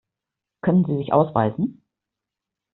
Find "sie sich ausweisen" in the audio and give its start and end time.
0.83-1.83